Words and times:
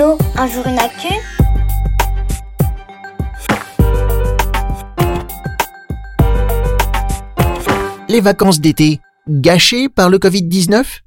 Allô, 0.00 0.16
un 0.34 0.46
jour 0.46 0.66
une 0.66 0.78
actu 0.78 1.08
Les 8.08 8.22
vacances 8.22 8.60
d'été, 8.60 9.00
gâchées 9.28 9.90
par 9.90 10.08
le 10.08 10.16
Covid-19? 10.16 11.00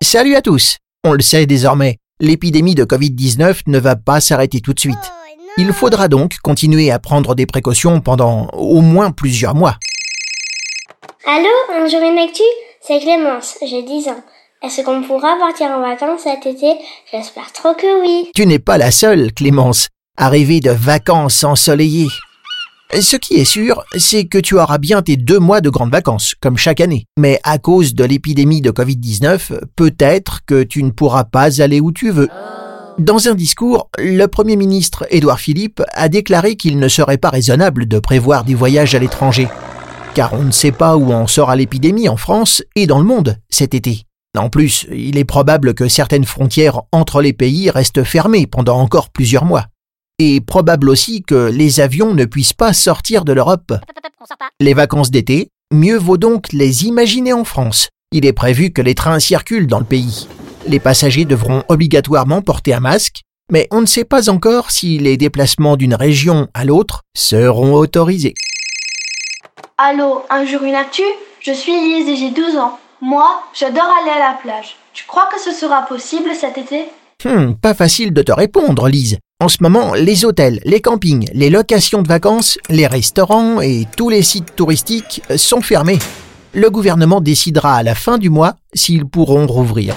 Salut 0.00 0.36
à 0.36 0.42
tous 0.42 0.76
On 1.02 1.14
le 1.14 1.20
sait 1.20 1.46
désormais, 1.46 1.96
l'épidémie 2.20 2.76
de 2.76 2.84
Covid-19 2.84 3.62
ne 3.66 3.78
va 3.80 3.96
pas 3.96 4.20
s'arrêter 4.20 4.60
tout 4.60 4.72
de 4.72 4.78
suite. 4.78 5.12
Il 5.56 5.72
faudra 5.72 6.06
donc 6.06 6.38
continuer 6.38 6.92
à 6.92 7.00
prendre 7.00 7.34
des 7.34 7.46
précautions 7.46 8.00
pendant 8.00 8.50
au 8.50 8.82
moins 8.82 9.10
plusieurs 9.10 9.56
mois. 9.56 9.78
Allô, 11.26 11.48
un 11.74 11.88
jour 11.88 12.02
une 12.02 12.18
actu 12.18 12.42
C'est 12.80 13.00
Clémence, 13.00 13.58
j'ai 13.68 13.82
10 13.82 14.10
ans. 14.10 14.22
Est-ce 14.60 14.82
qu'on 14.82 15.02
pourra 15.02 15.36
partir 15.38 15.68
en 15.68 15.80
vacances 15.80 16.22
cet 16.24 16.44
été? 16.44 16.74
J'espère 17.12 17.52
trop 17.52 17.74
que 17.74 18.02
oui. 18.02 18.28
Tu 18.34 18.44
n'es 18.44 18.58
pas 18.58 18.76
la 18.76 18.90
seule, 18.90 19.32
Clémence, 19.32 19.86
à 20.16 20.28
rêver 20.28 20.58
de 20.58 20.72
vacances 20.72 21.44
ensoleillées. 21.44 22.08
Ce 23.00 23.16
qui 23.16 23.34
est 23.34 23.44
sûr, 23.44 23.84
c'est 23.96 24.24
que 24.24 24.38
tu 24.38 24.58
auras 24.58 24.78
bien 24.78 25.00
tes 25.00 25.16
deux 25.16 25.38
mois 25.38 25.60
de 25.60 25.70
grandes 25.70 25.92
vacances, 25.92 26.34
comme 26.40 26.56
chaque 26.56 26.80
année. 26.80 27.04
Mais 27.16 27.38
à 27.44 27.58
cause 27.58 27.94
de 27.94 28.02
l'épidémie 28.02 28.60
de 28.60 28.72
Covid-19, 28.72 29.60
peut-être 29.76 30.44
que 30.44 30.64
tu 30.64 30.82
ne 30.82 30.90
pourras 30.90 31.24
pas 31.24 31.62
aller 31.62 31.80
où 31.80 31.92
tu 31.92 32.10
veux. 32.10 32.28
Dans 32.98 33.28
un 33.28 33.36
discours, 33.36 33.88
le 33.96 34.26
Premier 34.26 34.56
ministre 34.56 35.06
Édouard 35.10 35.38
Philippe 35.38 35.84
a 35.92 36.08
déclaré 36.08 36.56
qu'il 36.56 36.80
ne 36.80 36.88
serait 36.88 37.18
pas 37.18 37.30
raisonnable 37.30 37.86
de 37.86 38.00
prévoir 38.00 38.42
des 38.42 38.56
voyages 38.56 38.96
à 38.96 38.98
l'étranger. 38.98 39.46
Car 40.14 40.32
on 40.32 40.42
ne 40.42 40.50
sait 40.50 40.72
pas 40.72 40.96
où 40.96 41.12
en 41.12 41.28
sera 41.28 41.54
l'épidémie 41.54 42.08
en 42.08 42.16
France 42.16 42.64
et 42.74 42.88
dans 42.88 42.98
le 42.98 43.04
monde 43.04 43.36
cet 43.50 43.72
été. 43.74 44.07
En 44.38 44.48
plus, 44.48 44.86
il 44.90 45.18
est 45.18 45.24
probable 45.24 45.74
que 45.74 45.88
certaines 45.88 46.24
frontières 46.24 46.80
entre 46.92 47.20
les 47.20 47.32
pays 47.32 47.70
restent 47.70 48.04
fermées 48.04 48.46
pendant 48.46 48.78
encore 48.78 49.10
plusieurs 49.10 49.44
mois 49.44 49.66
et 50.18 50.40
probable 50.40 50.88
aussi 50.88 51.22
que 51.22 51.50
les 51.50 51.80
avions 51.80 52.14
ne 52.14 52.24
puissent 52.24 52.52
pas 52.52 52.72
sortir 52.72 53.24
de 53.24 53.32
l'Europe. 53.32 53.72
Les 54.60 54.74
vacances 54.74 55.10
d'été, 55.10 55.50
mieux 55.72 55.96
vaut 55.96 56.16
donc 56.16 56.52
les 56.52 56.86
imaginer 56.86 57.32
en 57.32 57.44
France. 57.44 57.88
Il 58.10 58.26
est 58.26 58.32
prévu 58.32 58.72
que 58.72 58.82
les 58.82 58.94
trains 58.94 59.20
circulent 59.20 59.66
dans 59.66 59.78
le 59.78 59.84
pays. 59.84 60.26
Les 60.66 60.80
passagers 60.80 61.24
devront 61.24 61.62
obligatoirement 61.68 62.42
porter 62.42 62.74
un 62.74 62.80
masque, 62.80 63.22
mais 63.50 63.68
on 63.70 63.80
ne 63.80 63.86
sait 63.86 64.04
pas 64.04 64.28
encore 64.28 64.70
si 64.70 64.98
les 64.98 65.16
déplacements 65.16 65.76
d'une 65.76 65.94
région 65.94 66.48
à 66.52 66.64
l'autre 66.64 67.02
seront 67.16 67.74
autorisés. 67.74 68.34
Allô, 69.78 70.22
un 70.30 70.44
jour 70.44 70.62
une 70.62 70.74
actu? 70.74 71.02
Je 71.40 71.52
suis 71.52 71.72
Lise 71.72 72.08
et 72.08 72.16
j'ai 72.16 72.30
12 72.30 72.56
ans. 72.56 72.78
Moi, 73.00 73.42
j'adore 73.54 73.88
aller 74.02 74.10
à 74.10 74.18
la 74.18 74.38
plage. 74.42 74.76
Tu 74.92 75.04
crois 75.06 75.28
que 75.32 75.40
ce 75.40 75.52
sera 75.52 75.82
possible 75.82 76.30
cet 76.34 76.58
été? 76.58 76.86
Hmm, 77.24 77.52
pas 77.54 77.74
facile 77.74 78.12
de 78.12 78.22
te 78.22 78.32
répondre, 78.32 78.88
Lise. 78.88 79.18
En 79.40 79.48
ce 79.48 79.58
moment, 79.60 79.94
les 79.94 80.24
hôtels, 80.24 80.60
les 80.64 80.80
campings, 80.80 81.28
les 81.32 81.48
locations 81.48 82.02
de 82.02 82.08
vacances, 82.08 82.58
les 82.68 82.88
restaurants 82.88 83.60
et 83.60 83.86
tous 83.96 84.08
les 84.08 84.22
sites 84.22 84.56
touristiques 84.56 85.22
sont 85.36 85.60
fermés. 85.60 86.00
Le 86.52 86.70
gouvernement 86.70 87.20
décidera 87.20 87.76
à 87.76 87.82
la 87.84 87.94
fin 87.94 88.18
du 88.18 88.30
mois 88.30 88.56
s'ils 88.74 89.06
pourront 89.06 89.46
rouvrir. 89.46 89.94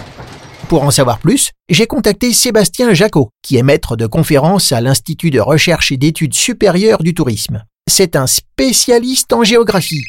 Pour 0.70 0.84
en 0.84 0.92
savoir 0.92 1.18
plus, 1.18 1.50
j'ai 1.70 1.88
contacté 1.88 2.34
Sébastien 2.34 2.94
Jacot, 2.94 3.30
qui 3.42 3.58
est 3.58 3.64
maître 3.64 3.96
de 3.96 4.06
conférence 4.06 4.72
à 4.72 4.80
l'Institut 4.80 5.32
de 5.32 5.40
recherche 5.40 5.92
et 5.92 5.98
d'études 5.98 6.36
supérieures 6.36 7.02
du 7.02 7.16
tourisme. 7.16 7.64
C'est 7.90 8.16
un 8.16 8.28
spécialiste 8.28 9.34
en 9.34 9.44
géographie. 9.44 10.04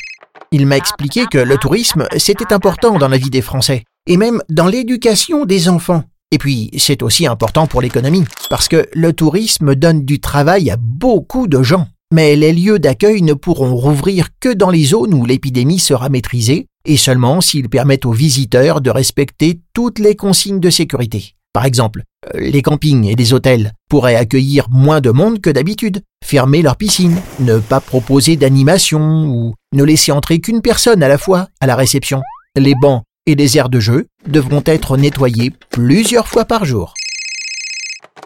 Il 0.55 0.67
m'a 0.67 0.77
expliqué 0.77 1.25
que 1.31 1.39
le 1.39 1.57
tourisme, 1.57 2.07
c'était 2.19 2.53
important 2.53 2.99
dans 2.99 3.09
la 3.09 3.17
vie 3.17 3.31
des 3.31 3.41
Français, 3.41 3.85
et 4.07 4.19
même 4.19 4.43
dans 4.51 4.67
l'éducation 4.67 5.47
des 5.47 5.71
enfants. 5.71 6.05
Et 6.31 6.37
puis, 6.37 6.71
c'est 6.77 7.03
aussi 7.03 7.27
important 7.27 7.67
pour 7.67 7.81
l'économie, 7.81 8.25
parce 8.51 8.69
que 8.69 8.87
le 8.93 9.15
tourisme 9.15 9.75
donne 9.75 10.05
du 10.05 10.21
travail 10.21 10.71
à 10.71 10.77
beaucoup 10.79 11.47
de 11.47 11.63
gens. 11.63 11.89
Mais 12.13 12.37
les 12.37 12.53
lieux 12.53 12.79
d'accueil 12.79 13.23
ne 13.23 13.33
pourront 13.33 13.75
rouvrir 13.75 14.29
que 14.41 14.53
dans 14.53 14.69
les 14.69 14.85
zones 14.85 15.15
où 15.15 15.25
l'épidémie 15.25 15.79
sera 15.79 16.11
maîtrisée, 16.11 16.67
et 16.85 16.99
seulement 16.99 17.41
s'ils 17.41 17.71
permettent 17.71 18.05
aux 18.05 18.13
visiteurs 18.13 18.83
de 18.83 18.91
respecter 18.91 19.61
toutes 19.73 19.99
les 19.99 20.17
consignes 20.17 20.61
de 20.61 20.69
sécurité. 20.69 21.35
Par 21.55 21.65
exemple, 21.65 22.03
les 22.35 22.61
campings 22.61 23.07
et 23.07 23.15
les 23.15 23.33
hôtels 23.33 23.73
pourraient 23.89 24.17
accueillir 24.17 24.69
moins 24.71 25.01
de 25.01 25.11
monde 25.11 25.41
que 25.41 25.51
d'habitude, 25.51 26.03
fermer 26.23 26.61
leurs 26.61 26.77
piscines, 26.77 27.21
ne 27.41 27.59
pas 27.59 27.81
proposer 27.81 28.37
d'animation 28.37 29.27
ou 29.27 29.55
ne 29.73 29.85
laisser 29.85 30.13
entrer 30.13 30.41
qu'une 30.41 30.63
personne 30.63 31.03
à 31.03 31.09
la 31.09 31.19
fois 31.19 31.49
à 31.61 31.67
la 31.67 31.77
réception. 31.77 32.23
Les 32.57 32.75
bancs 32.75 33.03
et 33.27 33.35
les 33.35 33.57
aires 33.57 33.69
de 33.69 33.81
jeu 33.81 34.07
devront 34.27 34.63
être 34.67 34.97
nettoyés 34.97 35.53
plusieurs 35.71 36.29
fois 36.29 36.45
par 36.45 36.65
jour. 36.65 36.95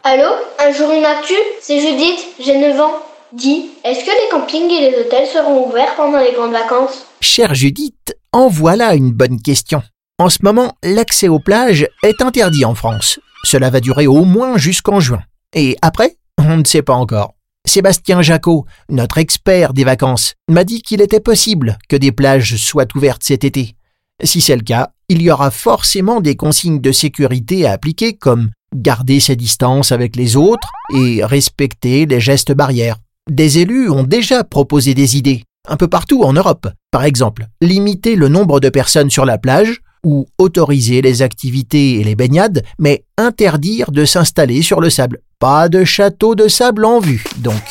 Allô, 0.05 0.29
un 0.59 0.73
jour 0.73 0.91
une 0.93 1.05
actu? 1.05 1.35
C'est 1.61 1.81
Judith, 1.81 2.27
j'ai 2.45 2.59
9 2.59 2.81
ans. 2.81 2.95
Dis, 3.33 3.71
est-ce 3.85 4.05
que 4.05 4.11
les 4.11 4.31
campings 4.31 4.71
et 4.71 4.91
les 4.91 4.99
hôtels 4.99 5.27
seront 5.27 5.69
ouverts 5.69 5.95
pendant 5.97 6.19
les 6.19 6.33
grandes 6.33 6.53
vacances? 6.53 7.07
Chère 7.21 7.55
Judith, 7.55 8.17
en 8.33 8.49
voilà 8.49 8.95
une 8.95 9.11
bonne 9.11 9.41
question. 9.43 9.83
En 10.19 10.31
ce 10.31 10.39
moment, 10.43 10.73
l'accès 10.83 11.29
aux 11.29 11.41
plages 11.41 11.87
est 12.03 12.23
interdit 12.23 12.65
en 12.65 12.75
France. 12.75 13.21
Cela 13.45 13.69
va 13.69 13.81
durer 13.81 14.07
au 14.07 14.25
moins 14.25 14.57
jusqu'en 14.57 15.01
juin. 15.01 15.23
Et 15.55 15.77
après, 15.83 16.17
on 16.39 16.57
ne 16.57 16.65
sait 16.65 16.83
pas 16.83 16.95
encore. 16.95 17.36
Sébastien 17.67 18.23
Jacot, 18.23 18.65
notre 18.89 19.19
expert 19.19 19.75
des 19.75 19.85
vacances, 19.85 20.35
m'a 20.49 20.65
dit 20.65 20.83
qu'il 20.83 21.01
était 21.01 21.21
possible 21.21 21.79
que 21.89 21.97
des 21.97 22.13
plages 22.13 22.57
soient 22.57 22.87
ouvertes 22.95 23.25
cet 23.25 23.45
été. 23.45 23.75
Si 24.23 24.41
c'est 24.41 24.57
le 24.57 24.63
cas, 24.63 24.91
il 25.09 25.21
y 25.21 25.31
aura 25.31 25.51
forcément 25.51 26.21
des 26.21 26.37
consignes 26.37 26.81
de 26.81 26.93
sécurité 26.93 27.67
à 27.67 27.73
appliquer 27.73 28.15
comme 28.15 28.51
garder 28.75 29.21
ses 29.21 29.37
distances 29.37 29.93
avec 29.93 30.17
les 30.17 30.37
autres 30.37 30.71
et 30.95 31.25
respecter 31.25 32.07
les 32.07 32.21
gestes 32.21 32.53
barrières. 32.53 32.97
Des 33.31 33.59
élus 33.59 33.91
ont 33.91 34.05
déjà 34.05 34.45
proposé 34.45 34.95
des 34.95 35.17
idées, 35.17 35.43
un 35.69 35.77
peu 35.77 35.89
partout 35.89 36.23
en 36.23 36.33
Europe. 36.33 36.69
Par 36.93 37.05
exemple, 37.05 37.47
limiter 37.61 38.17
le 38.17 38.29
nombre 38.29 38.61
de 38.61 38.69
personnes 38.69 39.11
sur 39.11 39.25
la 39.25 39.39
plage 39.39 39.81
ou 40.05 40.27
autoriser 40.39 41.03
les 41.03 41.23
activités 41.23 42.01
et 42.01 42.05
les 42.05 42.15
baignades, 42.15 42.63
mais 42.79 43.05
interdire 43.19 43.91
de 43.91 44.05
s'installer 44.05 44.63
sur 44.63 44.81
le 44.81 44.91
sable. 44.91 45.21
Pas 45.39 45.69
de 45.69 45.85
château 45.85 46.35
de 46.35 46.49
sable 46.49 46.85
en 46.85 47.01
vue, 47.01 47.25
donc. 47.39 47.63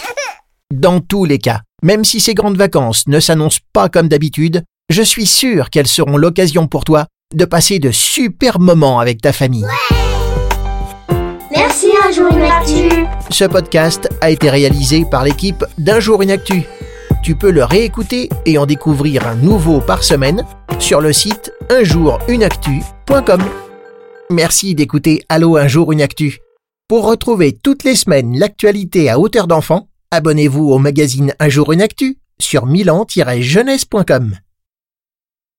Dans 0.74 1.00
tous 1.00 1.25
les 1.25 1.38
cas, 1.38 1.62
même 1.84 2.03
si 2.03 2.19
ces 2.19 2.34
grandes 2.34 2.58
vacances 2.58 3.08
ne 3.08 3.19
s'annoncent 3.19 3.59
pas 3.74 3.90
comme 3.90 4.08
d'habitude, 4.08 4.63
je 4.90 5.02
suis 5.02 5.25
sûr 5.25 5.69
qu'elles 5.69 5.88
seront 5.88 6.18
l'occasion 6.18 6.68
pour 6.68 6.84
toi 6.84 7.06
de 7.34 7.46
passer 7.46 7.80
de 7.80 7.91
super 7.91 8.59
moments 8.59 9.00
avec 9.00 9.22
ta 9.22 9.34
famille. 9.34 9.66
Merci, 11.52 11.88
un 12.06 12.12
jour 12.12 12.28
une 12.31 12.44
actu 12.44 13.06
Ce 13.30 13.46
podcast 13.46 14.09
a 14.22 14.30
été 14.30 14.50
réalisé 14.50 15.06
par 15.09 15.24
l'équipe 15.24 15.63
d'Un 15.78 16.00
jour 16.00 16.22
une 16.22 16.31
actu. 16.31 16.63
Tu 17.25 17.36
peux 17.36 17.50
le 17.50 17.63
réécouter 17.63 18.30
et 18.46 18.59
en 18.59 18.68
découvrir 18.68 19.25
un 19.25 19.34
nouveau 19.34 19.81
par 19.81 20.03
semaine 20.03 20.46
sur 20.78 21.02
le 21.02 21.12
site 21.12 21.52
unjourunactu.com. 21.72 23.41
Merci 24.30 24.75
d'écouter 24.75 25.24
Allo 25.28 25.58
un 25.58 25.68
jour 25.68 25.91
une 25.91 26.03
actu. 26.03 26.38
Pour 26.88 27.08
retrouver 27.08 27.53
toutes 27.53 27.84
les 27.84 27.96
semaines 27.96 28.38
l'actualité 28.38 29.09
à 29.09 29.18
hauteur 29.18 29.47
d'enfant, 29.47 29.90
abonnez-vous 30.12 30.69
au 30.69 30.78
magazine 30.78 31.34
Un 31.40 31.50
jour 31.50 31.74
une 31.74 31.81
actu 31.81 32.19
sur 32.40 32.68
milan-jeunesse.com. 32.68 34.36